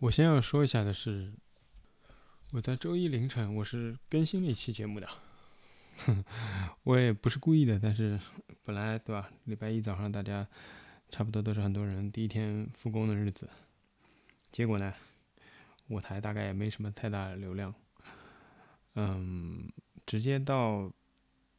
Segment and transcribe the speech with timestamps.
[0.00, 1.32] 我先要说一下的是，
[2.52, 5.08] 我在周一凌晨我是更新了一期节目的，
[6.84, 8.16] 我也不是故意的，但是
[8.62, 9.28] 本来对吧？
[9.46, 10.46] 礼拜一早上大家
[11.10, 13.50] 差不多都是很多人第一天复工的日子，
[14.52, 14.94] 结果呢，
[15.88, 17.74] 我台大概也没什么太大的流量，
[18.94, 19.68] 嗯，
[20.06, 20.92] 直接到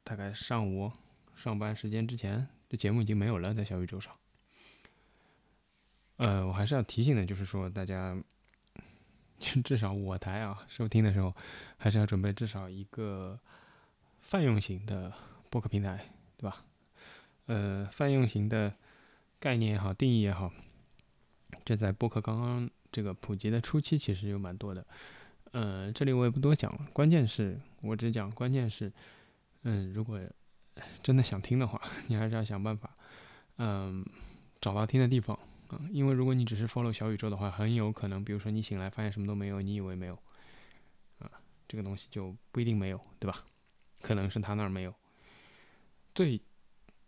[0.01, 0.89] 大概上午
[1.35, 4.15] 上班时间之前，这节目已经没有了，在小宇宙上。
[6.19, 8.13] 呃，我还是要提醒的，就是说大家，
[9.63, 11.33] 至少我台啊，收听的时候，
[11.77, 13.39] 还是要准备至少一个
[14.19, 15.13] 泛用型的
[15.49, 16.65] 播客平台，对吧？
[17.45, 18.73] 呃，泛用型的
[19.39, 20.51] 概念也好，定义也好，
[21.63, 24.85] 这在播客刚刚这个普及的初期，其实有蛮多的。
[25.53, 28.91] 呃，这里我也不多讲了，关键是我只讲关键是，
[29.63, 30.19] 嗯，如果
[31.01, 32.93] 真的想听的话， 你还是要想办法，
[33.57, 34.05] 嗯，
[34.59, 35.39] 找到听的地方。
[35.69, 40.15] 啊，因为如果你只是 follow 小宇宙的话，很有可能，比如说你醒来发现什么都没有，你以为没有，
[41.19, 41.29] 啊，
[41.67, 43.45] 这个东西就不一定没有，对吧？
[44.01, 44.93] 可能是他那儿没有。
[46.15, 46.41] 最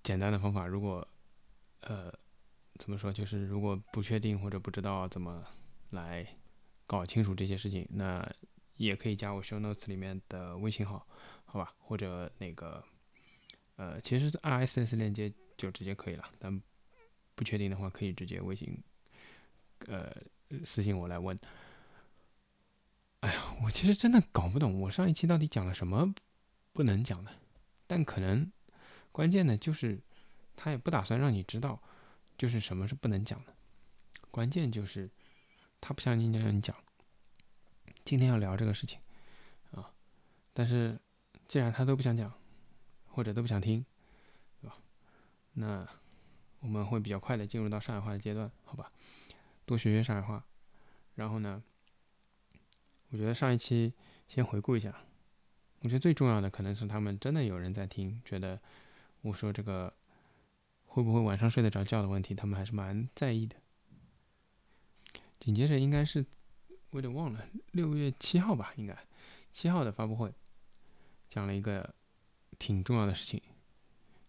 [0.03, 1.05] 简单的方法，如果
[1.81, 2.13] 呃
[2.77, 5.43] 怎么说，就是如果不确定或者不知道怎么
[5.89, 6.27] 来
[6.85, 8.23] 搞清楚这些事情，那
[8.75, 11.07] 也可以加我 show notes 里面的微信号，
[11.45, 11.73] 好吧？
[11.79, 12.83] 或者那个
[13.77, 16.61] 呃，其实 RSS 链接就直接可以了，但。
[17.41, 18.77] 不确定的话，可以直接微信，
[19.87, 20.15] 呃，
[20.63, 21.35] 私信我来问。
[23.21, 26.13] 哎呀，我其实真的搞不懂，我上一期到底讲了什么
[26.71, 27.31] 不能讲的。
[27.87, 28.51] 但可能
[29.11, 29.99] 关键的就是，
[30.55, 31.81] 他也不打算让你知道，
[32.37, 33.55] 就是什么是不能讲的。
[34.29, 35.09] 关键就是
[35.79, 36.75] 他不想你让你讲。
[38.05, 38.99] 今天要聊这个事情
[39.71, 39.91] 啊，
[40.53, 40.95] 但是
[41.47, 42.31] 既然他都不想讲，
[43.07, 43.83] 或者都不想听，
[44.61, 44.77] 对吧？
[45.53, 45.89] 那。
[46.61, 48.91] 我们会比较快的进入到上海话的阶段，好吧？
[49.65, 50.45] 多学学上海话。
[51.15, 51.61] 然后呢，
[53.09, 53.93] 我觉得上一期
[54.27, 54.95] 先回顾一下。
[55.79, 58.59] 我觉得最重要的可能是他们真的有人在听，觉得
[59.21, 59.91] 我说这个
[60.85, 63.55] 会不会晚上睡得着觉的问题，他们还是蛮在意的。
[65.39, 66.23] 紧接着应该是
[66.91, 68.95] 我有点忘了，六月七号吧，应该
[69.51, 70.31] 七号的发布会，
[71.27, 71.95] 讲了一个
[72.59, 73.41] 挺重要的事情，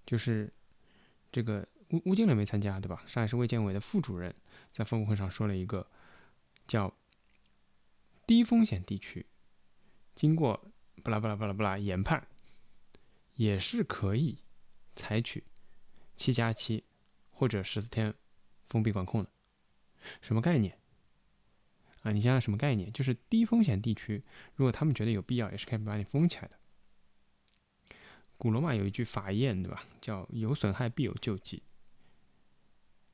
[0.07, 0.51] 就是
[1.31, 1.69] 这个。
[1.93, 3.05] 吴吴京磊没参加，对吧？
[3.07, 4.35] 上海市卫健委的副主任
[4.73, 5.87] 在发布会上说了一个
[6.67, 6.93] 叫
[8.27, 9.27] “低风险地区”，
[10.17, 12.27] 经过不拉不拉不拉不拉研判，
[13.35, 14.39] 也是可以
[14.97, 15.45] 采取
[16.17, 16.83] 七加七
[17.31, 18.15] 或者十四天
[18.71, 19.31] 封闭管控的。
[20.23, 20.79] 什么概念？
[22.03, 22.91] 啊，你想想什么概念？
[22.93, 24.25] 就是低风险地区，
[24.57, 26.59] 如果他们觉得有必要，也是可以把你封起来的。
[28.39, 29.85] 古罗马有一句法谚，对吧？
[30.01, 31.63] 叫“有损害必有救济”。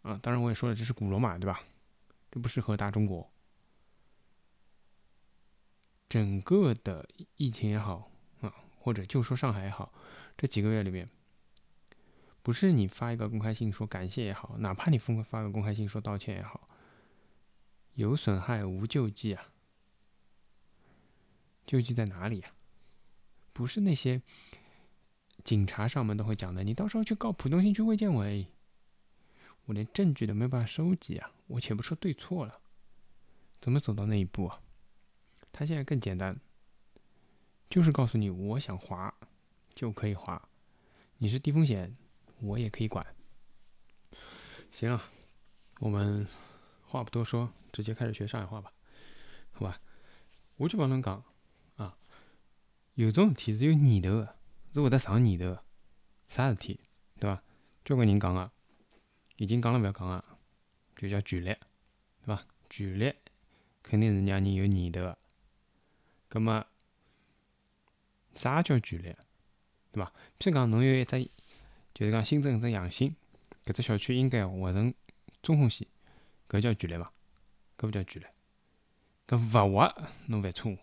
[0.02, 1.60] 啊，当然我也说了，这是古罗马，对吧？
[2.30, 3.30] 这不适合大中国。
[6.08, 8.10] 整个的疫情也好
[8.40, 9.92] 啊，或者就说上海也好，
[10.36, 11.08] 这几个月里面，
[12.42, 16.68] 不是你发一个公开信说感谢也好，哪怕你发发个公开信说道歉也好，
[17.94, 19.52] 有损害无救济啊。
[21.66, 22.52] 救济在哪里呀？
[23.52, 24.22] 不是那些
[25.44, 28.46] 警察上门都会讲的，你到时候去告浦东新区卫健委。
[29.68, 31.30] 我连证据都没有办法收集啊！
[31.46, 32.58] 我且不说对错了，
[33.60, 34.62] 怎么走到那一步啊？
[35.52, 36.40] 他现在更简单，
[37.68, 39.14] 就是告诉你，我想滑
[39.74, 40.48] 就可以滑，
[41.18, 41.94] 你是低风险，
[42.40, 43.06] 我也可以管。
[44.72, 45.02] 行了，
[45.80, 46.26] 我们
[46.86, 48.72] 话不多说，直接开始学上海话吧，
[49.52, 49.78] 好吧？
[50.56, 51.22] 我就帮侬讲
[51.76, 51.94] 啊，
[52.94, 54.38] 有种事体是有年头的，
[54.72, 55.62] 是会得上年头的，
[56.26, 56.80] 啥事体，
[57.20, 57.42] 对吧？
[57.84, 58.50] 交关人讲啊。
[59.38, 60.24] 已经讲了，不要讲啊，
[60.96, 61.56] 就叫权力，
[62.24, 62.44] 对伐？
[62.68, 63.14] 权力
[63.84, 65.16] 肯定是让人有念头个。
[66.28, 66.66] 葛末
[68.34, 69.14] 啥叫权力？
[69.92, 70.12] 对伐？
[70.40, 71.30] 譬如讲，侬有一只，
[71.94, 73.14] 就是讲新增一只阳性，
[73.64, 74.92] 搿只小区应该划成
[75.40, 75.86] 中风险，
[76.48, 77.12] 搿叫权力伐？
[77.78, 78.26] 搿勿叫权力。
[79.28, 79.94] 搿勿划
[80.26, 80.76] 侬犯错误，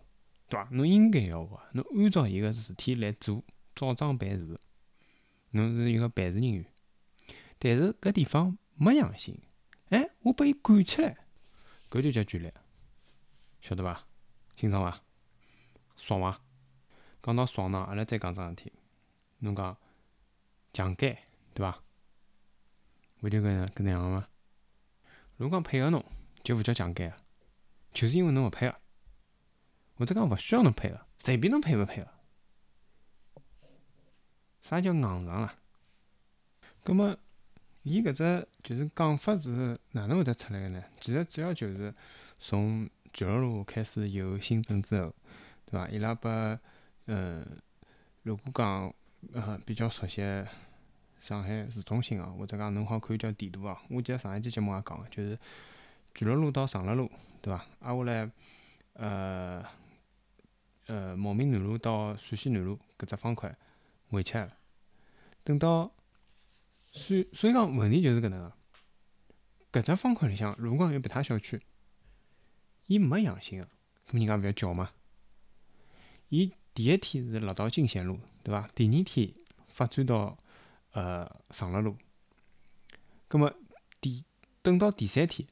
[0.48, 0.66] 对伐？
[0.70, 3.44] 侬应该要划，侬按照伊个事体来做，
[3.74, 4.58] 照章办事，
[5.50, 6.64] 侬是一个办事人员。
[7.58, 9.40] 但是搿地方没阳性，
[9.88, 11.16] 哎，我把伊赶起来，
[11.90, 12.52] 搿就叫权力，
[13.60, 14.06] 晓得伐？
[14.56, 15.00] 清爽伐？
[15.96, 16.40] 爽伐？
[17.22, 18.72] 讲到爽呢，阿拉再讲桩事体。
[19.38, 19.76] 侬讲
[20.72, 21.18] 强奸，
[21.54, 21.82] 对伐？
[23.22, 24.28] 勿就搿能搿能样吗？
[25.36, 26.04] 如果讲配合侬，
[26.42, 27.16] 就勿叫强奸啊，
[27.92, 28.78] 就是因为侬勿配合，
[29.96, 32.10] 或者讲勿需要侬配合，随便侬配勿配合。
[34.62, 35.54] 啥叫硬上啦？
[36.84, 37.16] 葛末？
[37.88, 40.82] 伊搿只就是讲法是哪能会得出来个呢？
[41.00, 41.94] 其实主要就是
[42.36, 45.14] 从巨鹿路开始有新政之后，
[45.66, 45.88] 对伐？
[45.88, 46.58] 伊拉把
[47.06, 47.46] 嗯，
[48.24, 48.92] 如果讲
[49.32, 50.20] 呃比较熟悉
[51.20, 55.38] 上海市中心哦，或者讲侬好看叫地图哦，我记得上一期节目也讲个，就是
[56.12, 57.08] 巨鹿路到长乐路，
[57.40, 57.64] 对伐？
[57.78, 58.30] 挨下来
[58.94, 59.64] 呃
[60.86, 63.56] 呃茂名南路到陕西南路搿只方块
[64.10, 64.52] 围起来了，
[65.44, 65.92] 等到。
[66.96, 68.40] 所以，所以讲问题就是搿能
[69.70, 71.60] 个，搿只方块里向，如果讲有别他小区，
[72.86, 73.66] 伊没阳性个，
[74.08, 74.90] 搿么人家勿要叫嘛？
[76.30, 78.66] 伊第一天是落到金贤路，对伐？
[78.74, 79.32] 第二天
[79.68, 80.38] 发展到
[80.92, 81.96] 呃长乐路，
[83.28, 83.52] 搿么
[84.00, 84.24] 第
[84.62, 85.46] 等到第三天，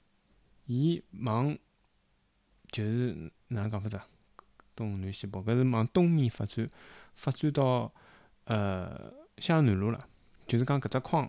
[0.67, 1.57] 伊往
[2.73, 3.13] 就是
[3.49, 4.07] 哪能讲法子啊？
[4.75, 6.69] 东南西北，搿是往东面发展，
[7.15, 7.93] 发展到
[8.47, 10.09] 呃襄阳南路了。
[10.47, 11.29] 就是讲搿只框，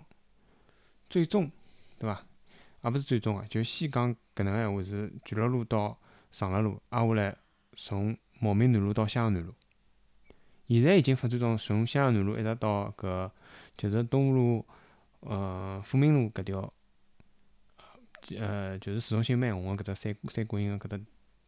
[1.10, 1.50] 最终，
[2.00, 2.26] 对伐？
[2.84, 5.98] 也勿是最终啊，就先讲搿能闲话是巨鹿路到
[6.32, 7.36] 长乐路，挨下来
[7.76, 9.54] 从茂名南路到襄阳南路。
[10.68, 13.32] 现在已经发展到从襄阳南路一直到搿
[13.78, 14.66] 就是东路，
[15.22, 16.74] 呃，富民路搿条，
[18.38, 21.04] 呃，就是市中心蛮红个搿只三三角形个搿搭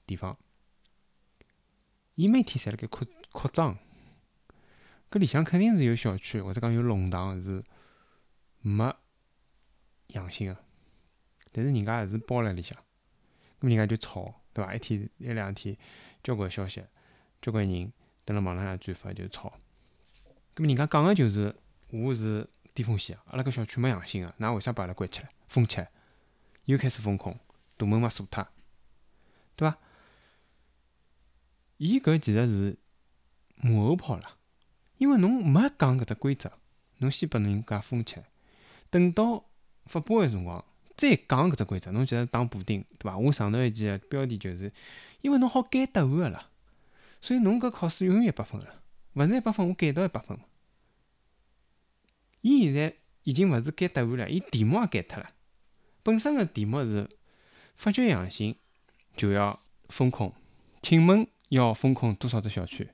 [0.06, 0.38] 地方。
[2.16, 3.78] 伊每天侪辣盖扩扩张。
[5.10, 7.64] 搿里向肯定是有小区，或者讲有弄堂是
[8.60, 8.94] 没
[10.08, 10.58] 阳性个，
[11.52, 12.78] 但是人家还是包辣里向，
[13.62, 14.76] 咾人家就吵，对伐？
[14.76, 15.78] 一天一两天，
[16.22, 16.84] 交关消息，
[17.42, 17.92] 交关人
[18.26, 19.54] 蹲辣网浪向转发就吵。
[20.56, 21.56] 咾人家讲个就是
[21.90, 25.90] 我是低风险，阿拉搿小区没阳性个，㑚为啥把阿拉关起来封起来？
[26.66, 27.40] 又开始封控，
[27.78, 28.46] 大门没锁脱，
[29.56, 29.78] 对伐？
[31.78, 32.78] 伊搿其实是
[33.56, 34.37] 马后炮了。
[34.98, 36.52] 因为侬没讲搿只规则，
[36.98, 38.26] 侬先拨人家封起来，
[38.90, 39.46] 等到
[39.86, 40.64] 发布个辰光
[40.96, 43.18] 再讲搿只规则，侬就是打补丁，对伐？
[43.18, 44.72] 我上头一记标题就是，
[45.22, 46.50] 因为侬好改答案个啦，
[47.22, 48.68] 所以侬搿考试永远一百分个，
[49.14, 50.38] 勿是一百分我改到一百分。
[52.42, 55.30] 伊现在已经勿是改答案了，伊题目也改脱了。
[56.02, 57.08] 本身个题目是
[57.76, 58.56] 发觉阳性
[59.16, 59.60] 就要
[59.90, 60.34] 封控，
[60.82, 62.90] 请问要封控多少只小区？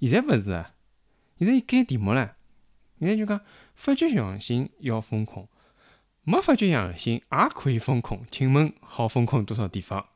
[0.00, 0.74] 现在勿是啊。
[1.38, 2.36] 现在改题目了，
[2.98, 3.40] 现在就讲
[3.74, 5.46] 发觉阳性要封控，
[6.24, 8.26] 没发觉阳性也可以封控。
[8.30, 10.06] 请问好封控多少地方？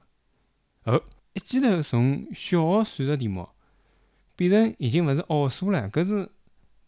[0.84, 1.00] 哦，
[1.34, 3.48] 一记头从小学数学题目
[4.34, 6.28] 变成已经勿是奥数了，搿是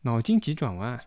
[0.03, 1.01] 脑筋急转弯。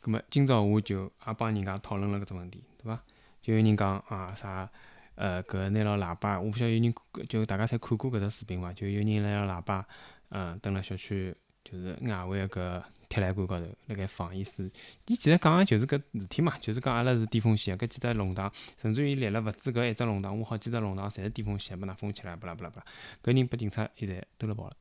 [0.00, 3.02] 葛末今朝我就也帮人家讨论了搿只问题，对伐？
[3.40, 4.70] 就有人讲啊啥，
[5.14, 6.94] 呃，搿拿牢喇叭，我勿晓得有人
[7.26, 8.70] 就大家侪看过搿只视频伐？
[8.74, 9.86] 就有人拿牢喇叭。
[10.30, 11.34] 嗯，蹲辣小区
[11.64, 14.70] 就是外围个铁栏杆高头，辣盖放意思。
[15.06, 22.86] 伊其实讲个就是搿事体嘛，就是讲阿拉是巅峰线，搿几只弄堂，甚至于立了勿止搿一只弄堂，我好几只弄堂侪是巅峰线，把㑚封起来，巴拉巴拉巴拉。
[23.22, 24.76] 搿人拨警察现在兜了跑了。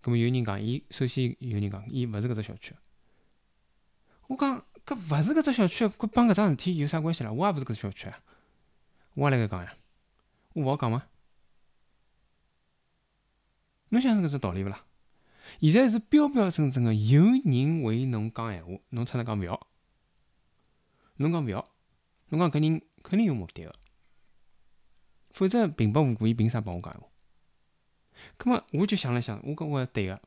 [0.00, 2.74] 葛末有人讲，伊首先有人讲，伊勿是搿只小区。
[4.26, 7.32] 我讲搿勿是搿只小区，搿帮搿桩事体有啥关系啦？
[7.32, 8.20] 我也勿是搿只小区啊，
[9.14, 9.72] 我也辣盖讲呀，
[10.52, 11.04] 我勿好讲吗？
[13.90, 14.84] 侬想是搿只道理勿啦？
[15.60, 19.66] 现在是标标准准个有人为侬讲闲话，侬出来讲勿要，
[21.16, 21.64] 侬讲勿要，
[22.28, 23.74] 侬讲搿人肯定有目的个，
[25.30, 27.08] 否则平白无故伊凭啥帮我讲闲话？
[28.36, 30.20] 葛末我就想了想，我讲我对个，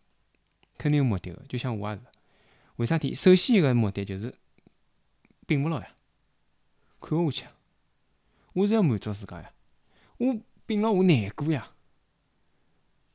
[0.77, 2.01] 肯定有目的个，就像我也是。
[2.77, 3.13] 为啥体？
[3.13, 4.33] 首先一个目的就是
[5.45, 5.87] 摒勿牢呀，
[6.99, 7.51] 看勿下去，
[8.53, 9.53] 我是要满足自家呀，
[10.17, 11.73] 我摒牢我难过呀。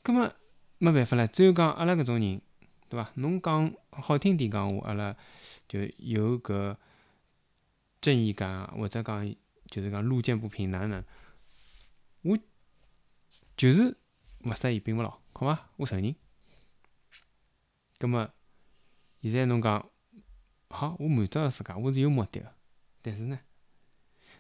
[0.07, 0.33] 葛末
[0.79, 2.41] 没办法唻，只有讲阿拉搿种人，
[2.89, 3.11] 对伐？
[3.15, 5.17] 侬讲好听点讲话，阿拉
[5.67, 6.77] 就有搿
[8.01, 9.35] 正义感啊，或者讲
[9.69, 11.03] 就是讲路见不平，哪能？
[12.23, 12.39] 我
[13.57, 13.97] 就是
[14.45, 15.71] 勿适意，并勿牢，好伐？
[15.75, 16.15] 我承认。
[17.99, 18.31] 葛末
[19.23, 19.91] 现在侬讲
[20.69, 22.55] 好，我满足了自家，我是有目的个，
[23.03, 23.41] 但是呢，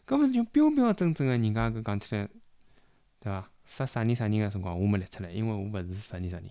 [0.06, 2.28] 搿勿是就标标准准个人家搿讲起来，
[3.18, 3.50] 对伐？
[3.66, 6.48] 杀啥人啥人个辰光，我没立出来，因为我勿是啥人啥人，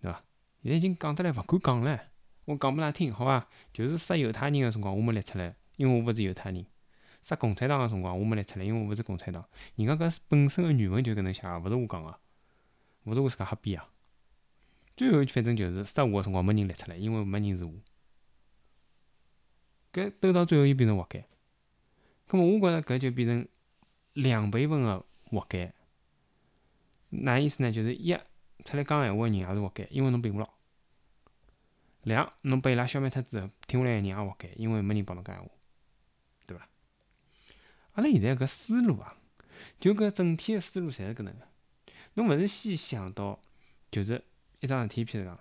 [0.00, 0.24] 对伐？
[0.62, 2.00] 现在已经讲得来勿敢讲了，
[2.46, 3.46] 我讲拨㑚听，好伐？
[3.72, 6.64] 就是杀犹太人个辰光，我没立出来，因为我勿是犹太人；
[7.22, 9.44] 杀共产党个辰光，我没立出来，因为我勿是共产党。
[9.76, 12.18] 人家搿本身个原文就搿能写个，勿是我讲个，
[13.04, 13.88] 勿是我自家瞎编啊。
[14.96, 17.72] 最后反正就是杀我个辰光没人立出来，因为没人是我。
[19.92, 21.20] 搿斗到最后又变成活该，
[22.28, 23.46] 咾么我觉着搿就变成
[24.14, 25.72] 两倍份个活该。
[27.10, 27.72] 哪意思呢？
[27.72, 28.16] 就是一
[28.64, 30.48] 出来讲闲话个人也是活该，因为侬摒勿牢。
[32.02, 35.50] 两，侬拨伊拉消灭脱之后，听下来个人也活该，因为没人帮侬讲闲话，
[36.46, 36.68] 对伐？
[37.92, 39.16] 阿拉现在搿思路啊，
[39.78, 41.48] 就搿整体个思路侪是搿能个。
[42.14, 43.40] 侬勿是先想到，
[43.90, 44.22] 就是
[44.60, 45.38] 一桩事体，譬如讲，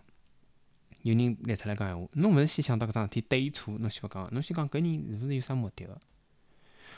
[1.02, 6.00] 有人立出来讲闲话，侬勿是先想到搿桩事体对错，侬先勿讲，侬先讲搿人是勿是有啥目的个？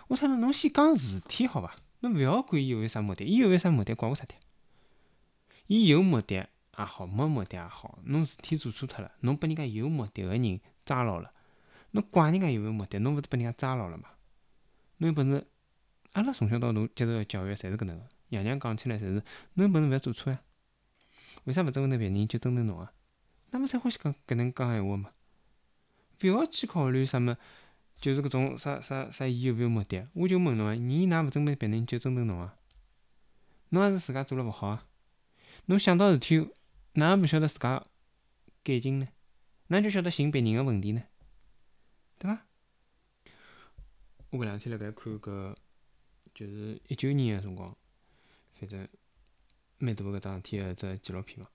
[0.08, 1.76] 我猜着侬先讲事体好伐？
[2.00, 4.36] 侬勿要管伊有勿有啥目的，伊有勿有啥目的关我啥体？
[5.70, 6.50] 伊有目的也
[6.84, 11.32] 好，没目的也好，侬事体做错脱了，侬拨人家有目的个人抓牢了，
[11.92, 12.98] 侬怪人家有没有目的？
[12.98, 14.10] 侬勿是拨人家抓牢了嘛？
[14.98, 15.46] 侬有本事，
[16.14, 19.24] 阿拉从小到大接受个教育侪是搿能个，爷娘讲起来侪是，
[19.54, 20.40] 侬有本事勿要做错呀？
[21.44, 22.92] 为啥勿针对别人就针对侬啊？
[23.52, 25.12] 那么侪欢喜讲搿能讲闲话嘛？
[26.24, 27.38] 勿要去考虑啥么，
[28.02, 30.08] 就是搿种啥啥啥，伊有勿有目的？
[30.14, 32.56] 我就问侬啊，伊哪勿针对别人就针对侬啊？
[33.70, 34.88] 侬也是自家做了勿好啊？
[35.70, 36.50] 侬想到事体，
[36.94, 37.86] 哪勿晓得自家
[38.64, 39.08] 改进呢？
[39.68, 41.04] 哪就晓得寻别人个问题呢？
[42.18, 42.42] 对伐？
[44.32, 45.56] 我搿两天辣盖看搿，
[46.34, 47.78] 就是一九年个辰光，
[48.56, 48.88] 反正
[49.78, 51.48] 蛮大搿桩事体个只纪录片嘛。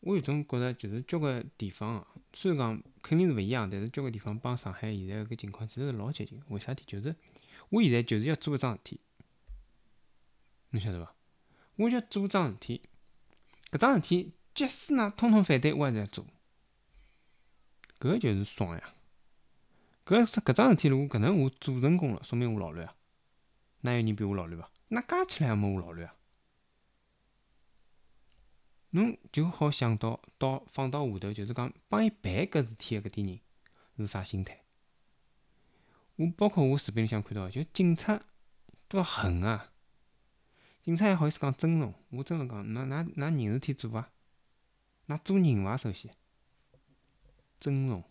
[0.00, 6.38] 我有种觉着，就是交关地方，虽然讲肯定是勿一样，但是交关地方帮上海现在搿情况其实是老接近。
[6.48, 6.84] 为啥体？
[6.86, 7.16] 就是
[7.70, 9.00] 我现在就是要做一桩事体，
[10.68, 11.14] 侬晓得伐？
[11.82, 12.82] 我就做桩事体，
[13.72, 16.24] 搿桩事体，即使㑚通通反对，我还是要做。
[17.98, 18.94] 搿就是爽呀！
[20.06, 22.94] 搿搿桩事体，如果搿能我做成功了，说明我老卵啊！
[23.80, 24.70] 哪有人比我老卵伐？
[24.88, 26.14] 那加起来也没我老卵啊！
[28.90, 33.40] 侬就好想到，到放到下头，就是讲帮伊办搿事体个搿点人
[33.96, 34.62] 是啥心态？
[36.14, 38.22] 我包括我视频里向看到，就警察
[38.86, 39.71] 多狠啊！
[40.84, 41.94] 警察还好意思讲尊重？
[42.10, 44.10] 我真个讲，㑚㑚㑚人事体做伐？
[45.06, 45.76] 㑚做人伐？
[45.76, 46.12] 首先，
[47.60, 48.02] 尊重。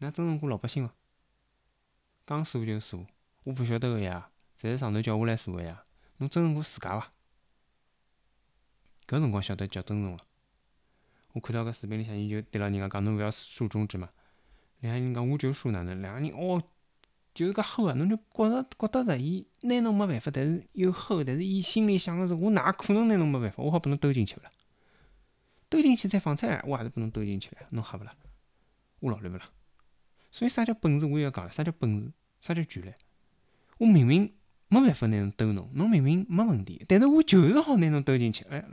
[0.00, 0.92] 㑚尊重过老百姓伐？
[2.26, 3.06] 讲坐就坐，
[3.44, 5.84] 我勿晓得个呀，侪是上头叫下来坐个呀。
[6.16, 7.12] 侬尊重过自家伐？
[9.06, 10.26] 搿辰光晓得叫尊重了。
[11.34, 14.10] 我看到搿视频里向，伊就对牢人家讲：“侬勿要竖中指嘛。”
[14.80, 16.60] 两个人讲：“我就竖哪能？”两个人哦，
[17.34, 17.94] 就是搿吼啊！
[17.94, 23.60] 侬就觉着觉得着，伊拿侬没办法，但是又吼，但是伊心里想个是：我哪可能拿侬没办法？
[23.60, 24.52] 我好拨侬兜进去勿啦？
[25.68, 28.14] 兜进去再放出来，我也是拨侬兜进去了，侬吓勿啦？
[29.00, 29.44] 我老卵勿啦？
[30.30, 31.06] 所以啥叫本事？
[31.06, 32.12] 我也要讲了，啥叫本事？
[32.40, 32.92] 啥叫权力？
[33.78, 34.32] 我明明
[34.68, 38.44] 没办法拿侬兜侬，侬明明没问题，但是我就是好拿侬兜进去。
[38.44, 38.64] 哎，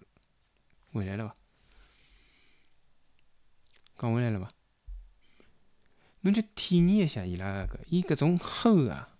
[0.93, 1.35] 回来了伐？
[3.97, 4.51] 讲回来了伐？
[6.21, 9.17] 侬就体验一下伊拉个，伊搿种吼啊，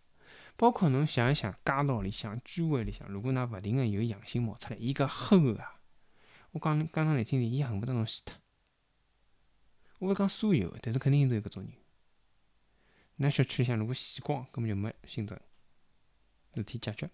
[0.56, 5.80] 包括侬想一想，街道里向、居委里向，如果㑚勿停个有阳性冒出来，伊搿吼啊，
[6.52, 8.36] 我讲讲趟难听点，伊恨不得侬死脱。
[10.00, 11.72] 我勿讲所有个，但是肯定是有搿种人。
[13.20, 15.40] 㑚小区里向如果死光，根本就没新增
[16.56, 17.10] 事体解决，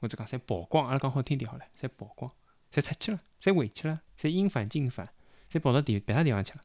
[0.00, 2.30] 或者讲侪跑光，阿拉讲好听点好了，侪跑光，
[2.72, 5.12] 侪出去了，侪回去了，侪因返尽返，
[5.50, 6.60] 侪跑到地别他地方去了。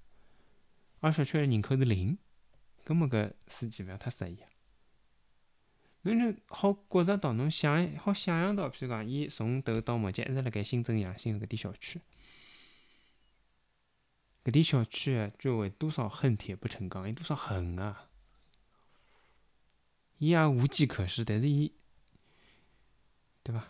[1.00, 2.18] 而小区个人口是零，
[2.86, 4.38] 搿么搿司机勿要太适意。
[6.06, 12.02] 侬就好觉着到，侬想好想象到，譬如讲，伊从头到末节一直辣盖新增阳性搿点小区，
[14.44, 18.10] 搿点小区个居委多少恨铁不成钢，有多少恨啊！
[20.18, 21.74] 伊也无计可施，但是伊，
[23.42, 23.66] 对伐？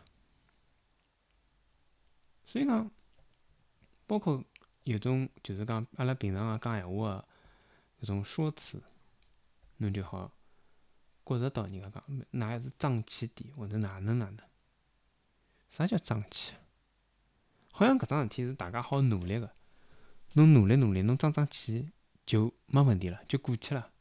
[2.46, 2.90] 所以讲，
[4.08, 4.44] 包括
[4.86, 7.28] 有种就是讲阿拉平常个讲闲话个
[8.02, 8.82] 搿种说辞，
[9.78, 10.32] 侬就好
[11.26, 14.40] 觉着到人家讲，㑚是争气点，或者哪能哪能？
[15.72, 16.54] 啥叫争气？
[17.72, 19.52] 好像搿桩事体是大家好努力个，
[20.34, 21.92] 侬努力努力，侬争争气
[22.26, 23.92] 就没问题了，就过去了。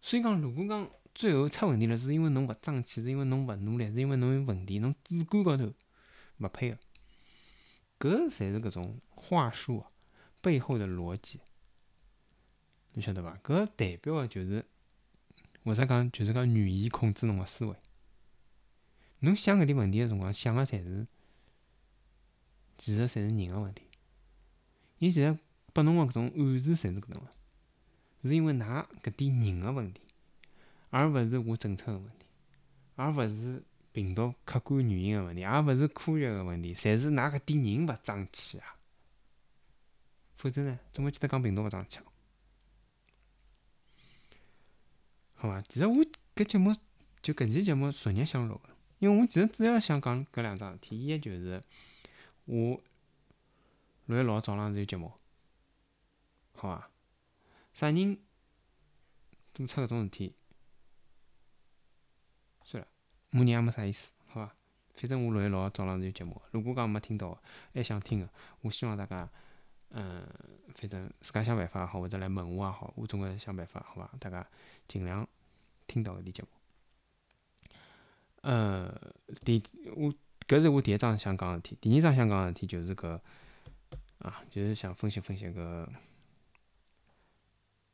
[0.00, 5.72] 所以讲，如果讲，最后出问题了，是因为侬勿争气，是因为侬勿努力，是因为侬有问题，侬主观高头
[6.38, 6.78] 勿配合，
[8.00, 9.84] 搿才是搿种话术
[10.40, 11.40] 背后的逻辑，
[12.94, 13.36] 侬晓得伐？
[13.44, 14.64] 搿代表个就是
[15.68, 17.76] 为啥讲就是讲语言控制侬个思维。
[19.20, 21.06] 侬想搿点问题个辰光，想个侪是
[22.78, 23.82] 其实侪是人个问题。
[24.98, 25.38] 伊其实
[25.72, 27.26] 拨侬个搿种暗示侪是搿能个，
[28.22, 30.00] 是因为㑚搿点人个问题。
[30.90, 32.24] 而勿是我政策个问题，
[32.96, 38.76] 而勿是病毒客观原因个问题，也勿是科学个问题，侪是㑚搿点人勿争气啊！
[40.36, 41.98] 否则呢，总归记得讲病毒勿争气？
[45.40, 45.62] 好伐？
[45.62, 46.04] 其实我
[46.34, 46.74] 搿节目
[47.22, 51.62] 就搿期节目昨日想录个，因为我其实主要想讲搿两桩事体，一就是
[52.46, 52.80] 我
[54.06, 55.12] 六月六号早浪是有节目，
[56.54, 56.90] 好伐？
[57.72, 58.18] 啥人
[59.54, 60.34] 做出搿种事体？
[62.64, 62.88] 算了，
[63.30, 64.54] 骂人也没啥意思，好伐？
[64.96, 67.40] 反正我六月六号早浪是有节目，如果讲没听到，
[67.72, 68.28] 还想听个，
[68.62, 69.30] 我希望大家，
[69.90, 70.26] 嗯，
[70.74, 74.10] 反正自家想办法也好，或者来问我也好，我总归想办法，好伐？
[74.20, 74.46] 大家
[74.86, 75.26] 尽量
[75.86, 76.48] 听到搿点节目。
[78.42, 78.94] 呃，
[79.44, 79.62] 第
[79.96, 80.12] 我
[80.46, 83.20] 搿是我第一桩想讲个事体，第二桩想讲个事体就是搿
[84.18, 85.88] 啊，就是想分析分析搿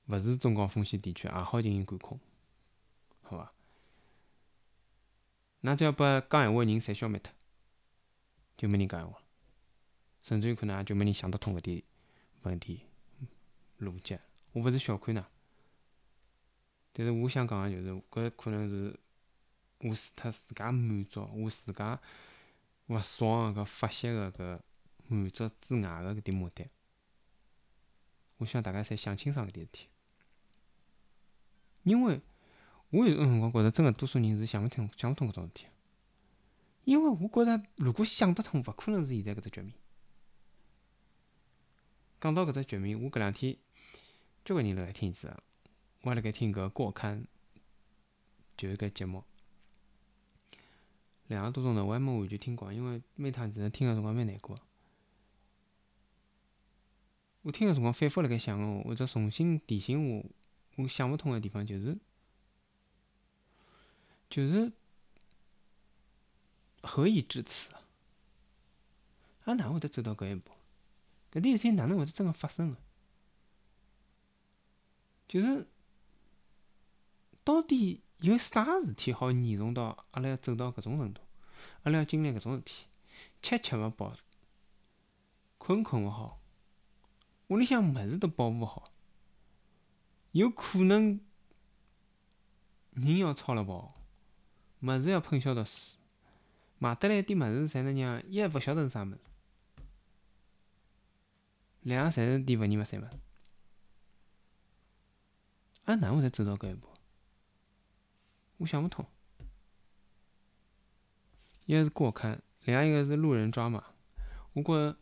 [0.06, 2.20] 勿是中高风险地区也好进行管控，
[3.22, 3.52] 好伐？
[5.62, 7.32] 㑚只要把讲闲话个人侪消灭脱，
[8.58, 9.18] 就没人讲闲话，
[10.24, 11.82] 甚至有可能也就没人想得通搿点
[12.42, 12.80] 问题
[13.78, 14.18] 逻辑。
[14.50, 15.24] 我勿是小看㑚，
[16.92, 18.98] 但是我想讲个就是搿可能是。
[19.80, 22.00] 我除脱自家满足，我自家
[22.86, 24.58] 勿爽个搿发泄个搿
[25.08, 26.64] 满足之外个搿点目的，
[28.38, 29.88] 我希望大家侪想清爽搿点事体。
[31.82, 32.22] 因为
[32.88, 35.66] 我有种辰光觉着，真个多数人是想勿通、想勿通搿种事体。
[36.84, 39.74] 因为我觉着，如果想得通，勿可能是现在搿只局面。
[42.24, 43.54] 讲到搿只局面，我搿两天
[44.46, 45.30] 交关人辣盖听子，
[46.00, 47.26] 我还辣盖听搿过刊，
[48.56, 49.22] 就是搿节目。
[51.26, 54.58] 两个多钟头，我还没完全听光，因为每趟只能听个辰光蛮难过。
[57.42, 60.24] 我听个辰光反复辣盖想个，或者重新提醒我，
[60.76, 61.98] 我想勿通个地方就是，
[64.30, 64.72] 就是
[66.80, 67.68] 何以至此？
[69.44, 70.53] 俺哪会得走到搿一步？
[71.34, 72.76] 搿点事体哪能会得真个发生个？
[75.28, 75.68] 就是
[77.44, 78.00] 到底？
[78.18, 81.20] 有啥事体好严重到阿拉要走到搿种程度？
[81.82, 82.84] 阿拉要经历搿种事体，
[83.42, 84.16] 吃吃勿饱，
[85.58, 86.40] 困困勿好，
[87.48, 88.90] 屋里向物事都保护勿好，
[90.30, 91.20] 有可能
[92.92, 93.92] 人要操了跑，
[94.80, 95.98] 物事要喷消毒水，
[96.78, 99.18] 买得来一点物事，侪能让一勿晓得是啥物事，
[101.84, 103.10] 两个侪是点勿二勿三物事，
[105.84, 106.88] 阿哪会得走到搿一步？
[108.56, 109.04] 我想勿通，
[111.66, 113.84] 一个是过看，另外一个是路人抓马。
[114.54, 114.96] 我觉着，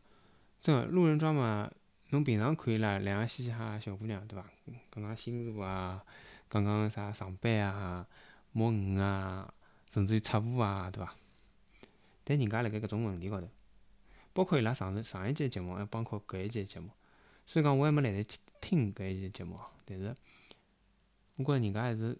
[0.60, 1.70] 真个路人抓马，
[2.10, 4.44] 侬平常可以啦，两个嘻嘻哈哈小姑娘，对伐？
[4.90, 6.04] 讲讲星座啊，
[6.50, 8.08] 讲讲啥上班啊、
[8.50, 9.54] 摸鱼啊，
[9.88, 11.14] 甚至于出户啊，对伐？
[12.24, 13.48] 但人家辣盖搿种问题高头，
[14.32, 16.90] 包括伊拉上上一节节目，还包括搿一节节目，
[17.46, 20.14] 所以讲我还没来得及听搿一节节目，但是
[21.36, 22.18] 我觉着人家还是。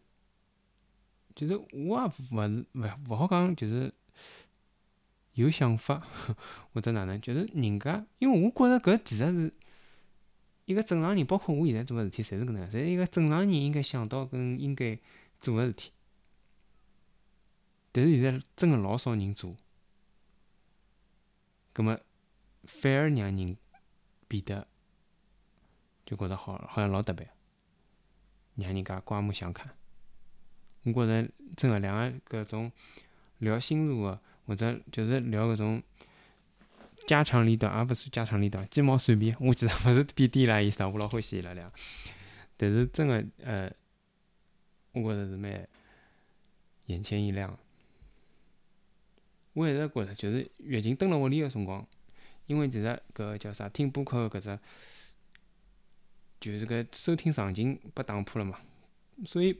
[1.34, 3.90] 就是我也勿是勿勿好讲，就是
[5.32, 6.06] 有想法
[6.74, 9.50] 或者哪能，就是人家，因为我觉着搿其实是
[10.66, 14.98] 一个正常人，包括我现在做个事体，侪是搿能样，侪一个正常人应该想到跟应该
[15.40, 15.90] 做个事体。
[17.92, 19.56] 但是现在真个老少人做，
[21.72, 21.98] 葛末
[22.64, 23.56] 反而让人
[24.28, 24.66] 变得
[26.04, 27.28] 就觉着好好像老特别，
[28.56, 29.70] 让人家刮目相看。
[30.84, 31.96] 我觉着真个两
[32.28, 32.70] 个搿种
[33.38, 35.82] 聊星座个，或者就是聊搿种
[37.06, 39.34] 家长里短，也勿算家长里短，鸡毛蒜皮。
[39.40, 41.70] 我其实勿是贬低伊拉意思，我老欢喜伊拉俩。
[42.56, 43.72] 但是真个呃，
[44.92, 45.68] 我觉着是蛮
[46.86, 47.58] 眼前一亮。
[49.52, 51.86] 我一直觉着，就是月经蹲辣屋里个辰光，
[52.46, 54.58] 因为其实搿叫啥听播客搿只，
[56.40, 58.58] 就是搿收听场景被打破了嘛，
[59.26, 59.56] 所以。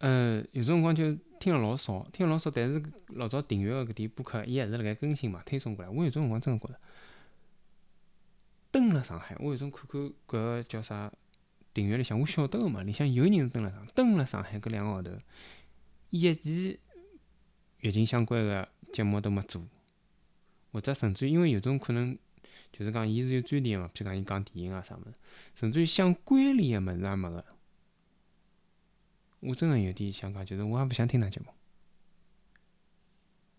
[0.00, 5.90] 呃，有种辰光就听了老少，听了老少，但是老早订阅个搿点播客，伊还是辣盖更新嘛，推送过来。
[5.90, 6.80] 我有种辰光真个觉着，
[8.70, 11.12] 蹲辣上海，我有种看看搿个叫啥
[11.74, 15.10] 订阅里向，我晓得个嘛，里向有人是蹲辣上，蹲辣上海搿两个号头，
[16.10, 16.78] 一期
[17.80, 19.62] 疫情相关个节目都没做，
[20.72, 22.18] 或者甚至因为有种可能，
[22.72, 25.14] 就是讲伊是有专题个嘛，譬如讲伊讲电影啊啥物事，
[25.54, 27.44] 甚至于相关联个物事也没个。
[29.40, 31.46] 我真个有点想讲，就是我也勿想听㑚节目。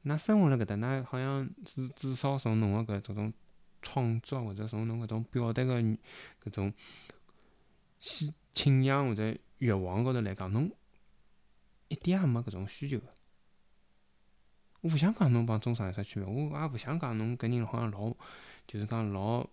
[0.03, 3.33] 㑚生活辣搿搭，㑚好像至至少从侬个搿这种
[3.81, 6.73] 创作，或者从侬搿种表达个搿种
[7.99, 10.69] 倾倾向或者欲望高头来讲，侬
[11.87, 13.07] 一点也没搿种需求个。
[14.81, 18.13] 我勿想讲侬帮中上有啥区别，我也勿想讲侬搿人好像老，
[18.65, 19.45] 就是讲老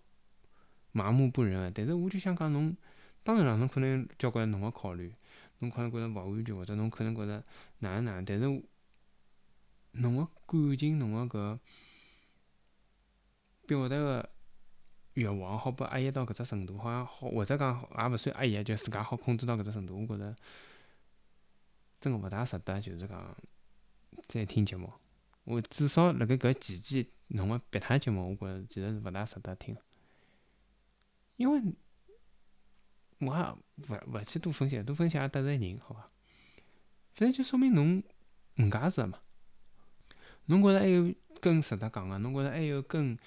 [0.91, 1.71] 麻木不仁个。
[1.71, 2.75] 但是我就想讲侬，
[3.23, 5.13] 当然了，侬可能交关侬个考虑。
[5.59, 7.43] 侬可能觉着勿安全，或者侬可能觉着
[7.79, 8.45] 哪能哪能，但是
[9.93, 11.59] 侬个感情，侬个搿
[13.67, 14.29] 表达个
[15.15, 19.99] 欲望好被压抑到搿只程度，好像好或者讲也勿算压抑，就自家好控制到搿只程度。
[19.99, 20.35] 我觉着
[21.99, 23.35] 真个勿大值得，就是讲
[24.27, 24.93] 再听节目。
[25.47, 29.77] 我至少辣盖搿期间弄个别趟节目，我觉着其实是勿大值得听。
[31.37, 31.73] 因为
[33.19, 36.11] 我也勿勿去多分析，多分析也得罪人，好伐？
[37.13, 38.03] 反正就说明侬
[38.57, 39.21] 误解是嘛。
[40.47, 42.17] 侬觉着还有更值得讲个？
[42.17, 43.17] 侬觉着还有更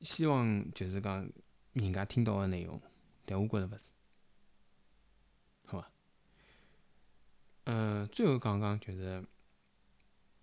[0.00, 1.30] 希望就是讲
[1.74, 2.80] 人家听到个内容？
[3.26, 3.90] 但我觉着勿是，
[5.66, 5.90] 好伐？
[7.64, 9.22] 嗯，最后讲讲就是，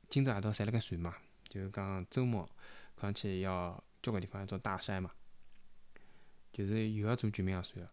[0.10, 1.16] 今朝夜到侪辣盖传嘛，
[1.50, 2.50] 就是讲周末
[2.96, 5.12] 看上去要交关地方要做大筛嘛，
[6.52, 7.92] 就是又要做全民核酸了。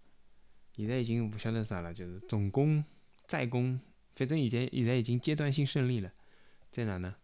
[0.74, 2.84] 现在已经勿晓得啥了，就是总攻、
[3.26, 3.78] 再攻，
[4.14, 6.12] 反正现在现在已经阶段性胜利了，
[6.70, 7.16] 在哪呢？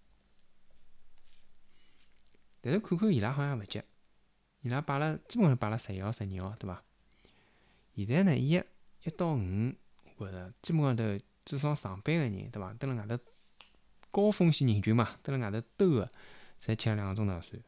[2.61, 3.81] 但是看看伊拉好像勿急，
[4.62, 6.83] 伊拉摆了基本上摆了十一号、十二号，对伐？
[7.94, 8.62] 现在呢，一、
[9.05, 9.72] 一到五，
[10.16, 11.05] 我觉着基本上头
[11.44, 12.74] 至少上班个人，对伐？
[12.74, 13.24] 蹲辣外头
[14.11, 16.11] 高风险人群嘛，蹲辣外头兜个，
[16.61, 17.62] 侪吃了两个钟头核酸。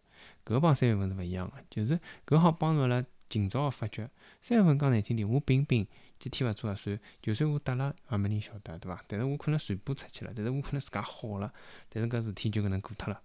[0.44, 4.10] 搿帮三月份是勿一样个，就是搿好帮助阿拉尽早个发觉。
[4.42, 5.86] 三月份讲难听点，我病病
[6.18, 9.02] 几天勿做核酸，就算我得了，也没人晓得，对伐？
[9.06, 11.52] 但是我可能传播出去了，但是我可能自家好了，
[11.88, 13.22] 但是搿事体就搿能过脱了。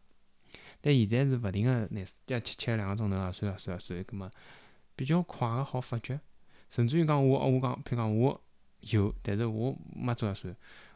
[0.81, 4.31] 但现在是勿停个难，要吃吃两个钟头啊，算啊算啊算，葛末
[4.95, 6.19] 比较快个好发觉。
[6.69, 8.41] 甚至于讲我，我讲，譬如讲我
[8.81, 10.55] 有，但是我没做核酸，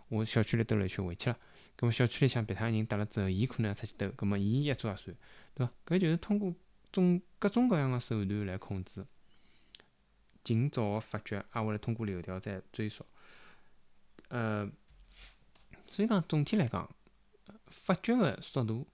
[0.10, 1.38] 我小区里兜了一圈回去了。
[1.80, 5.15] 葛末小区里向别他人得了之后，伊可能要出去兜，葛末伊一做核酸，
[5.56, 5.72] 对伐？
[5.86, 6.54] 搿就是通过
[6.92, 9.06] 种各种各样个手段来控制，
[10.44, 13.06] 尽早个发觉，挨下来通过流调再追溯。
[14.28, 14.70] 呃，
[15.88, 16.94] 所以讲总体来讲，
[17.68, 18.86] 发觉个速度。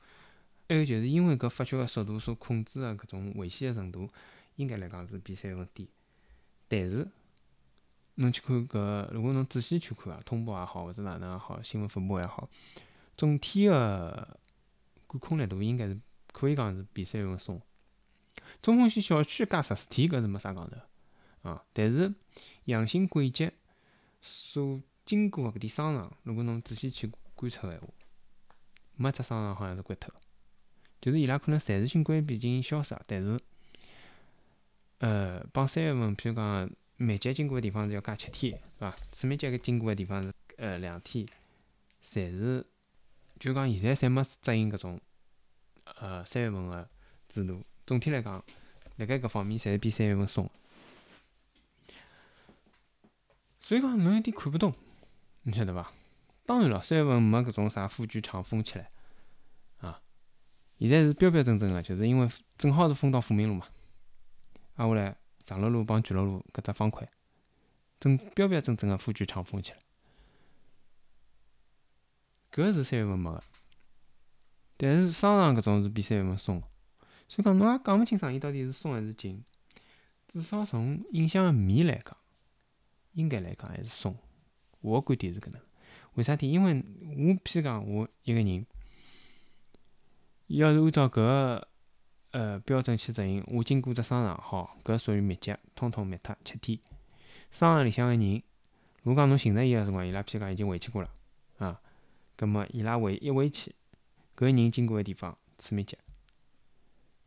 [0.70, 4.08] 还有就是因为搿发觉个速度所控制个搿种危险个程度，
[4.58, 5.90] 应该来讲是比三月份低。
[6.68, 7.08] 但是，
[8.16, 12.50] 侬去看搿，如果侬仔细去看啊，通报也好，或者哪能也好，新闻发布也好，
[13.18, 14.38] 总体个
[15.08, 16.00] 管控力度应该是
[16.32, 17.62] 可以讲是比三月份松。
[18.62, 21.64] 中风险小区加十四天搿是没啥讲头啊。
[21.74, 22.14] 但是
[22.66, 23.52] 阳性轨迹
[24.22, 27.88] 所经过个搿点商场，如果侬仔细去观察个闲话，
[28.96, 30.20] 没只商场好像是关脱个。
[31.02, 33.40] 就是伊拉可能暂时性关闭进行消杀，但是，
[35.00, 38.96] 呃，帮三月份，譬如讲密集经过个地方是要加七天，是伐？
[39.12, 41.26] 次密集经过个地方是呃两天，
[42.04, 42.66] 侪是，
[43.40, 45.02] 就讲现在侪没执行搿种，
[45.84, 46.90] 呃三月份个
[47.28, 47.62] 制度。
[47.86, 48.44] 总体来讲，
[48.96, 50.50] 辣盖搿方面侪是比三月份松。
[53.60, 54.74] 所以讲侬有点看不懂，
[55.44, 55.92] 你晓得伐？
[56.46, 58.90] 当然了，三月份没搿种啥富居场封起来
[59.80, 60.02] 啊。
[60.80, 63.68] 现在是标标准准个，就是因为正好是封到富民路嘛，
[64.76, 67.08] 挨下来长乐路帮巨乐路搿只方块，
[68.00, 69.78] 正标标准准个富剧场封起来。
[72.52, 73.44] 搿是三月份没个，
[74.76, 76.60] 但是商场搿种是比三月份松，
[77.28, 79.44] 所以讲侬也讲勿清爽伊到底是松还是紧。
[80.28, 82.18] 至少从影响面来讲，
[83.14, 84.18] 应该来讲还是松。
[84.82, 85.62] 我个观点是搿能，
[86.16, 86.50] 为啥体？
[86.50, 88.66] 因为我譬如讲我一个人。
[90.48, 91.68] 要是按照搿个
[92.36, 96.78] 呃标准去执行，我经过只商场，好，搿属于密集，通通灭脱七天。
[97.50, 98.44] 商场里向个人，
[99.04, 101.10] 如果讲侬寻着伊个辰光，伊拉譬如讲已经回去过了，
[101.60, 101.80] 啊，
[102.36, 103.74] 葛末伊拉回一回去，
[104.36, 105.98] 搿人经过个地方次密集，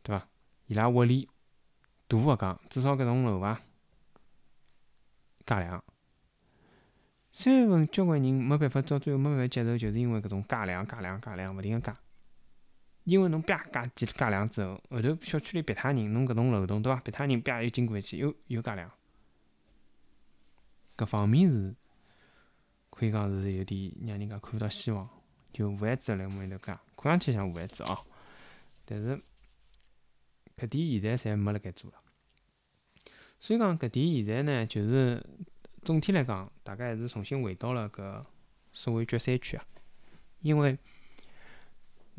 [0.03, 0.27] 对伐？
[0.67, 1.27] 伊拉屋里
[2.07, 3.59] 大勿讲，至少搿栋楼伐
[5.43, 5.83] 加量。
[7.33, 11.95] 三月份交关人没办法，到最后没办法接受，就是因为搿种加量、加量、加量，勿停个加。
[13.09, 17.01] 因为侬啪加几加量之后，后头小区里别他人，侬搿栋楼栋对伐？
[17.01, 18.87] 别他人啪又经过一去，又又加量，
[20.95, 21.75] 搿方面是
[22.91, 25.09] 可以讲是有点让人家看勿到希望，
[25.51, 28.05] 就无限制来往里头加，看上去像无限制哦，
[28.85, 29.19] 但是
[30.55, 31.97] 搿点现在侪没辣盖做了。
[33.39, 35.25] 所以讲搿点现在呢，就是
[35.81, 38.23] 总体来讲，大概还是重新回到了搿
[38.71, 39.65] 所谓决赛区啊，
[40.41, 40.77] 因为。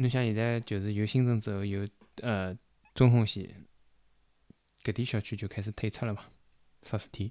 [0.01, 1.87] 侬像现在就是有新增之后有
[2.23, 2.57] 呃
[2.95, 3.67] 中风险，
[4.83, 6.25] 搿点小区就开始退出了嘛，
[6.83, 7.31] 十四天，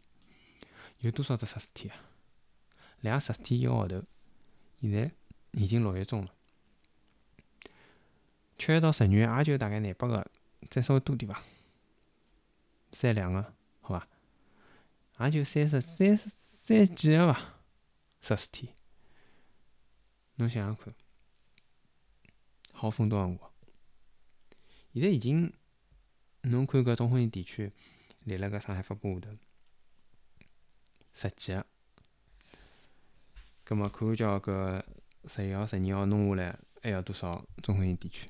[0.99, 1.99] 有多少只十四天啊？
[3.01, 4.03] 两十四天一个号头，
[4.79, 5.11] 现在
[5.53, 6.31] 已经六月中了，
[8.59, 10.29] 七月到十月也就大概廿八个，
[10.69, 11.41] 再稍微多点伐？
[12.91, 13.51] 三两个，
[13.81, 15.25] 好伐？
[15.25, 17.55] 也就三十三十三几个伐？
[18.21, 18.75] 十四天，
[20.35, 20.93] 侬想想看。
[22.79, 23.51] 好封多少辰光？
[24.93, 25.51] 现在已经
[26.43, 27.73] 侬看搿中风险地区
[28.23, 29.37] 列辣搿上海发布下头，
[31.13, 31.65] 十几个，
[33.65, 34.81] 葛末看叫搿
[35.27, 38.29] 十一号、十二号弄下来还要多少中风险地区？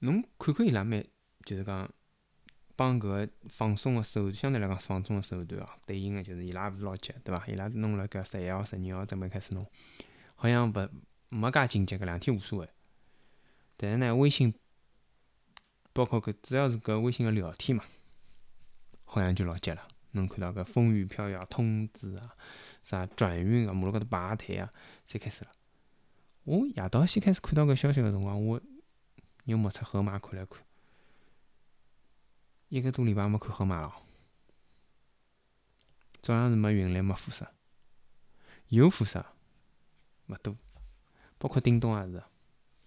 [0.00, 1.06] 侬看看伊拉蛮，
[1.44, 1.88] 就是讲
[2.74, 7.46] 帮搿放松个手，相对来讲放松个手段哦，对应个就是伊拉勿是老急，对伐？
[7.46, 9.64] 伊拉弄了搿十一号、十二号准备开始弄，
[10.34, 10.90] 好像勿
[11.28, 12.68] 没介紧急，搿两天无所谓。
[13.76, 14.54] 但是呢，微信
[15.92, 17.84] 包括搿主要是搿微信个聊天嘛，
[19.04, 19.88] 好像就老急了。
[20.12, 22.34] 侬看到搿风雨飘摇通知啊，
[22.82, 24.72] 啥转运啊，马路高头排队啊，
[25.06, 25.50] 侪开始了。
[26.44, 28.60] 我夜到先开始看到搿消息个辰光，我
[29.44, 30.64] 又摸出号码看了看，
[32.68, 33.94] 一个多礼拜没看号码了。
[36.22, 37.46] 照样是没云南，没辐射，
[38.68, 39.24] 有辐射，
[40.28, 40.56] 勿多，
[41.38, 42.22] 包括叮咚也是，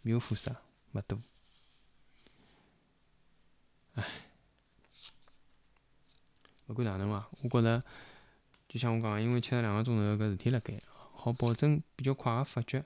[0.01, 0.55] 没有辐射。
[0.93, 1.21] 勿多，
[3.93, 4.03] 唉，
[6.65, 7.83] 勿管哪能伐，我觉着
[8.67, 10.79] 就像我讲个，因为吃了两个钟头搿事体辣盖，
[11.13, 12.83] 好保证比较快个发觉。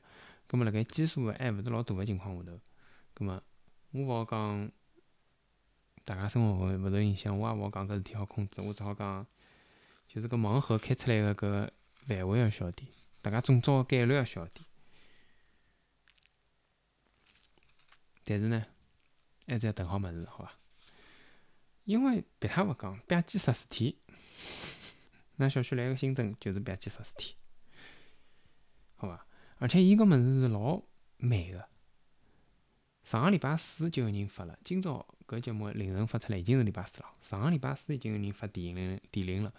[0.48, 2.60] 葛末辣盖基数还勿是老大个情况下头，
[3.14, 3.42] 葛末
[3.92, 4.70] 我勿好讲
[6.04, 8.60] 大家生活勿勿受影响，我也勿好讲搿事体好控制。
[8.60, 9.26] 我只好讲，
[10.10, 11.72] 就是搿盲盒开出来个搿
[12.06, 14.66] 范围要小点，大家中招个概率要小点。
[18.24, 18.66] 但是呢，
[19.48, 20.52] 还是要等好物事，好伐？
[21.84, 23.94] 因为别他勿讲，吧唧十四天，
[25.38, 27.36] 㑚小区来个新增就是吧唧十四天，
[28.96, 29.26] 好伐？
[29.58, 30.82] 而且伊搿物事是老
[31.18, 31.68] 慢个。
[33.04, 37.14] 上个礼拜四就有人发了，今朝搿节目凌晨发出来已经是礼拜四了。
[37.22, 39.54] 上个礼拜四已经有人发电铃电铃了，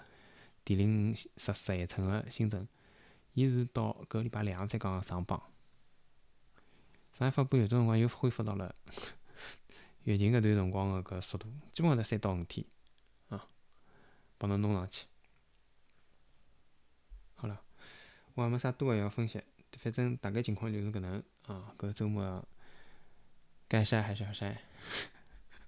[0.64, 2.66] 电铃十十一寸个新增，
[3.34, 5.42] 伊是到搿礼拜两才刚刚上榜。
[7.16, 8.74] 上海发布有种辰光又恢复到了
[10.02, 12.66] 疫情搿段辰光个搿速度，基本上在三到五天
[13.28, 13.46] 啊，
[14.36, 15.06] 帮侬弄上去。
[17.36, 17.62] 好了，
[18.34, 19.40] 我也没啥多个要分析，
[19.78, 21.72] 反正大概情况就是搿能啊。
[21.78, 22.46] 搿周末
[23.68, 24.62] 该晒还是要晒，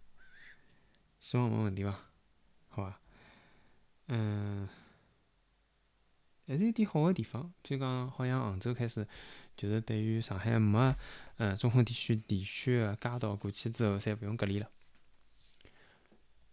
[1.20, 1.92] 希望没问题伐？
[2.68, 3.00] 好伐？
[4.08, 4.68] 嗯，
[6.46, 9.06] 还是有点好个地方，比如讲，好像杭州开始。
[9.56, 10.94] 就是对于上海没
[11.38, 14.70] 呃中风地区地区个街道过去之后，侪勿用隔离了。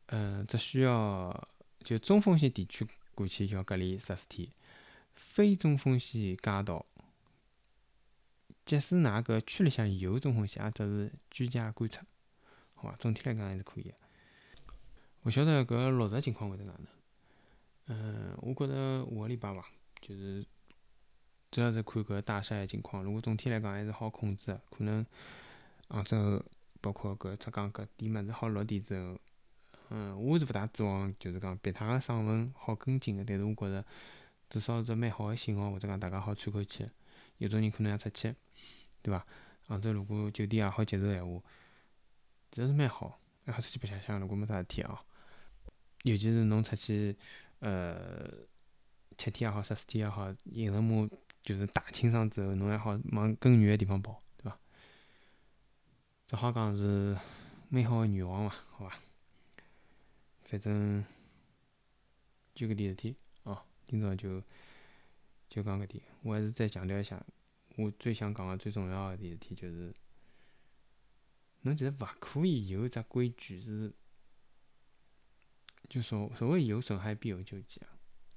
[0.06, 1.50] 嗯，只需要
[1.84, 4.48] 就中风险地区过去要隔离十四天，
[5.16, 6.86] 非中风险街道，
[8.66, 12.06] 即使㑚搿区里向有中风险，也只是居家观察，
[12.76, 12.96] 好伐？
[12.96, 13.94] 总体来讲还是可以个。
[15.24, 16.88] 勿晓得搿落实情况会得哪能？
[17.88, 19.66] 嗯，我觉着下个礼拜伐，
[20.04, 20.46] 就是。
[21.52, 25.06] 主要是看搿大晒个情况，如果总体来讲还是好控制个，可能
[25.88, 26.44] 杭州
[26.82, 29.20] 包括搿浙江搿点物事好落地之后，
[29.90, 33.86] 嗯，我是勿大指望就是讲别他个省份好跟进个，但是我觉着
[34.50, 36.88] 至少是蛮好个信号，或者讲大家好喘口气。
[37.38, 38.34] 有种人可能要出去，
[39.04, 39.24] 对伐？
[39.68, 41.40] 杭州如果酒店也好接受闲话，
[42.50, 44.98] 这是蛮好，还好出去白相相，如果没啥事体哦。
[46.02, 47.16] 尤其是侬出去，
[47.60, 48.28] 呃，
[49.18, 51.10] 七天也好，十四天也好，行程码。
[51.44, 54.58] 就是大清爽之后，侬还好往更远个地方跑，对伐？
[56.26, 57.20] 只好讲是
[57.68, 58.98] 美好个愿望伐，好伐？
[60.40, 61.04] 反正
[62.56, 64.42] 就搿点事体哦，今朝就
[65.50, 66.02] 就讲搿点。
[66.22, 67.22] 我还是再强调一下，
[67.76, 69.94] 我最想讲个最重要个点事体就是，
[71.64, 73.94] 侬其实勿可以有只规矩是，
[75.90, 77.93] 就所所谓有损害必有救济啊，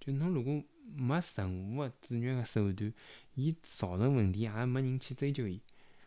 [0.07, 0.63] 就侬如果。
[0.95, 2.95] 没任何个制约个手段，
[3.35, 5.61] 伊造成问题也没人去追究伊，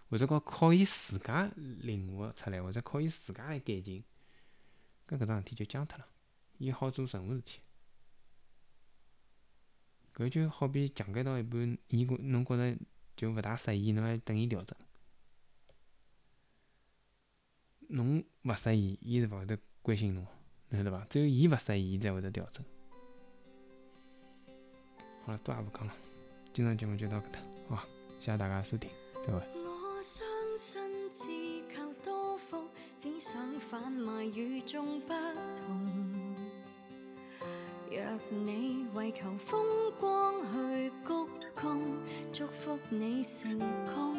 [0.09, 4.01] 或者讲靠伊自家领悟出来，或者靠伊自家来改进，
[5.05, 6.07] 搿搿桩事体就僵脱了，
[6.59, 7.59] 伊好做任何事体。
[10.15, 12.77] 搿就好比讲解到一半，伊觉侬觉着
[13.17, 14.77] 就勿大适意，侬还等伊调整。
[17.89, 20.25] 侬勿适意，伊是勿会得关心侬，
[20.69, 21.05] 侬晓得伐？
[21.09, 22.65] 只有伊勿适意，伊才会得调整。
[25.29, 25.93] 好了，多也不讲了，
[26.51, 27.39] 今朝节目就到搿搭，
[27.75, 27.83] 好，
[28.19, 28.89] 谢谢大家收听，
[29.23, 29.39] 再会。
[29.53, 30.25] 我相
[30.57, 31.27] 信自
[31.71, 35.13] 求多福，只想贩卖与众不
[35.55, 36.35] 同。
[37.91, 41.13] 若你为求风光去鞠
[41.55, 41.79] 躬，
[42.33, 44.18] 祝福你成功。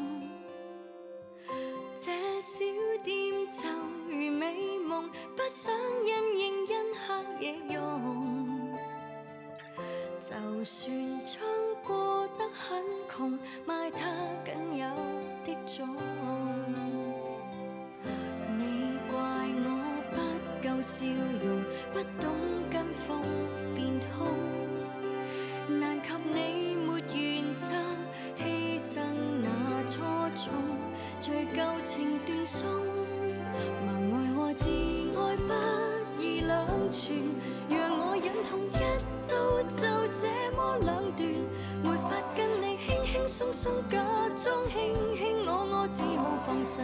[43.90, 43.98] 假
[44.34, 46.80] 装卿卿我我，只好放手，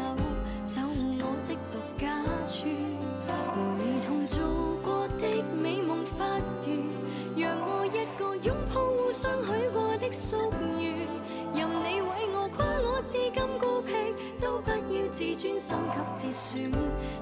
[0.66, 2.68] 守护我的独家村，
[3.78, 6.26] 回同做过的美梦发
[6.66, 6.76] 源，
[7.34, 10.36] 让我一个拥抱互相许过的夙
[10.78, 10.98] 愿，
[11.54, 13.94] 任你为我夸我至今孤僻，
[14.38, 16.70] 都不要自尊心给自损，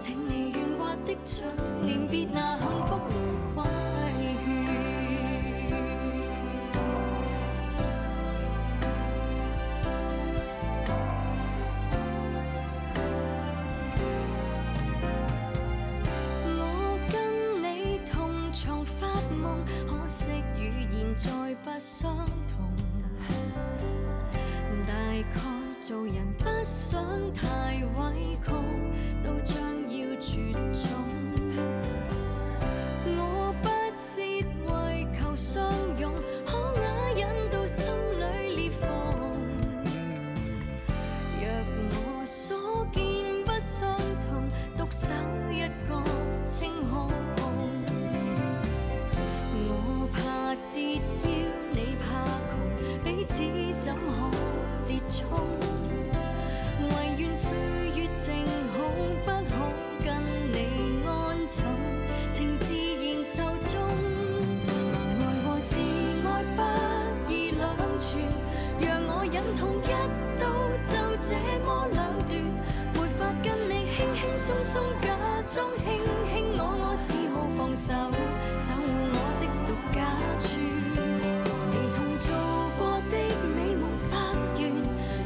[0.01, 1.47] 请你圆滑的嘴
[1.87, 2.99] 脸，别拿幸福
[21.17, 21.31] 再
[21.63, 22.71] 不相同。
[24.87, 25.41] 大概
[25.81, 27.54] 做人不想太
[75.01, 75.09] 假
[75.45, 77.93] 装卿卿我我，只好放手，
[78.59, 78.83] 守护
[79.15, 79.99] 我的獨家
[80.41, 80.51] 村。
[81.71, 82.27] 你同做
[82.77, 83.15] 過的
[83.55, 84.13] 美夢發
[84.59, 84.63] 源，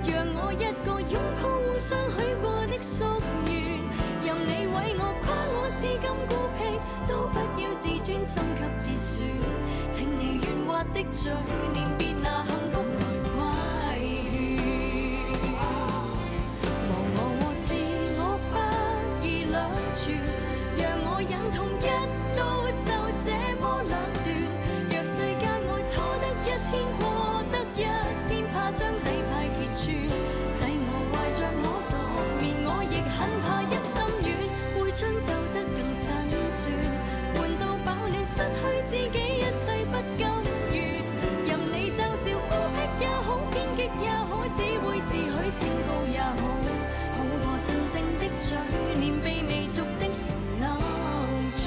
[0.04, 3.00] 讓我一個擁抱互相許過的夙
[3.46, 3.80] 願，
[4.26, 6.60] 任你為我夸我至今孤僻，
[7.06, 9.16] 都不要自尊心給折損，
[9.90, 11.32] 請你圓滑的嘴
[11.72, 11.88] 脸，
[45.58, 46.36] 清高也好，
[47.14, 48.56] 好过纯正的嘴
[49.00, 50.64] 脸，被媚俗的唇勾
[51.58, 51.60] 住。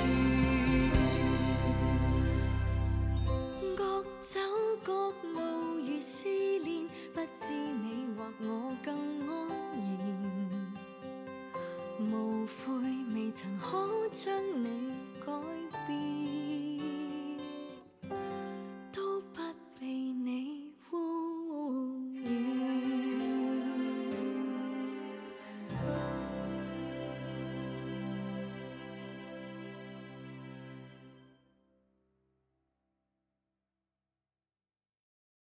[3.75, 4.39] 各走
[4.81, 5.39] 各路
[5.85, 6.29] 如思
[6.63, 8.47] 念，不知你或我
[8.81, 8.95] 更
[9.27, 9.29] 安
[9.99, 10.01] 然。
[11.99, 12.55] 无悔
[13.13, 14.70] 未曾可将你。